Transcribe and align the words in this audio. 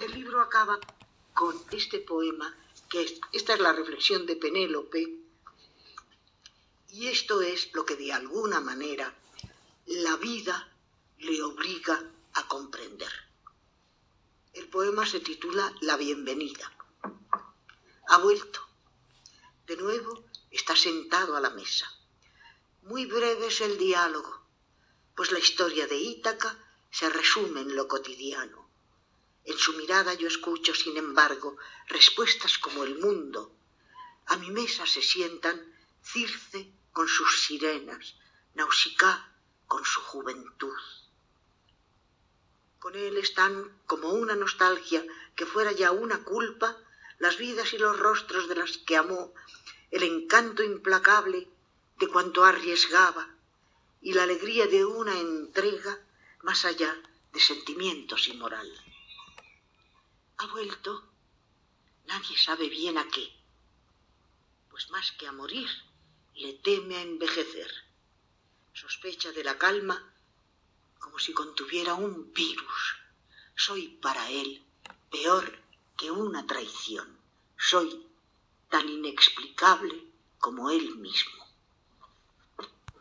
El 0.00 0.12
libro 0.12 0.40
acaba 0.40 0.78
con 1.34 1.60
este 1.72 1.98
poema, 1.98 2.56
que 2.88 3.02
es, 3.02 3.20
esta 3.32 3.54
es 3.54 3.60
la 3.60 3.72
reflexión 3.72 4.26
de 4.26 4.36
Penélope, 4.36 5.18
y 6.90 7.08
esto 7.08 7.42
es 7.42 7.74
lo 7.74 7.84
que 7.84 7.96
de 7.96 8.12
alguna 8.12 8.60
manera 8.60 9.12
la 9.86 10.16
vida 10.16 10.72
le 11.18 11.42
obliga 11.42 12.00
a 12.34 12.46
comprender. 12.46 13.10
El 14.52 14.68
poema 14.68 15.04
se 15.04 15.18
titula 15.18 15.74
La 15.80 15.96
bienvenida. 15.96 16.72
Ha 18.06 18.18
vuelto. 18.18 18.60
De 19.66 19.76
nuevo 19.76 20.24
está 20.52 20.76
sentado 20.76 21.36
a 21.36 21.40
la 21.40 21.50
mesa. 21.50 21.90
Muy 22.82 23.04
breve 23.06 23.48
es 23.48 23.60
el 23.60 23.76
diálogo, 23.78 24.46
pues 25.16 25.32
la 25.32 25.40
historia 25.40 25.88
de 25.88 25.96
Ítaca 25.96 26.56
se 26.92 27.10
resume 27.10 27.62
en 27.62 27.74
lo 27.74 27.88
cotidiano. 27.88 28.68
En 29.44 29.58
su 29.58 29.72
mirada 29.74 30.14
yo 30.14 30.28
escucho, 30.28 30.74
sin 30.74 30.96
embargo, 30.96 31.56
respuestas 31.88 32.58
como 32.58 32.84
el 32.84 32.98
mundo. 32.98 33.54
A 34.26 34.36
mi 34.36 34.50
mesa 34.50 34.86
se 34.86 35.02
sientan 35.02 35.56
Circe 36.02 36.70
con 36.92 37.08
sus 37.08 37.42
sirenas, 37.42 38.16
Nausicaa 38.54 39.32
con 39.66 39.84
su 39.84 40.00
juventud. 40.00 40.80
Con 42.78 42.94
él 42.94 43.16
están 43.16 43.80
como 43.86 44.10
una 44.10 44.34
nostalgia 44.34 45.04
que 45.34 45.46
fuera 45.46 45.72
ya 45.72 45.90
una 45.92 46.24
culpa 46.24 46.76
las 47.18 47.36
vidas 47.36 47.72
y 47.72 47.78
los 47.78 47.98
rostros 47.98 48.48
de 48.48 48.54
las 48.54 48.78
que 48.78 48.96
amó, 48.96 49.34
el 49.90 50.02
encanto 50.02 50.62
implacable 50.62 51.48
de 51.98 52.06
cuanto 52.06 52.44
arriesgaba 52.44 53.28
y 54.00 54.12
la 54.12 54.22
alegría 54.22 54.66
de 54.66 54.84
una 54.84 55.18
entrega 55.18 55.98
más 56.42 56.64
allá 56.64 56.96
de 57.32 57.40
sentimientos 57.40 58.28
y 58.28 58.34
moral. 58.34 58.70
Nadie 62.06 62.36
sabe 62.36 62.68
bien 62.68 62.98
a 62.98 63.06
qué, 63.08 63.32
pues 64.68 64.90
más 64.90 65.12
que 65.12 65.28
a 65.28 65.32
morir, 65.32 65.68
le 66.34 66.54
teme 66.54 66.96
a 66.96 67.02
envejecer. 67.02 67.70
Sospecha 68.72 69.30
de 69.30 69.44
la 69.44 69.56
calma 69.56 70.12
como 70.98 71.20
si 71.20 71.32
contuviera 71.32 71.94
un 71.94 72.32
virus. 72.32 72.96
Soy 73.54 73.86
para 74.02 74.28
él 74.30 74.60
peor 75.12 75.62
que 75.96 76.10
una 76.10 76.44
traición. 76.44 77.06
Soy 77.56 78.04
tan 78.68 78.88
inexplicable 78.88 79.94
como 80.40 80.70
él 80.70 80.96
mismo. 80.96 81.37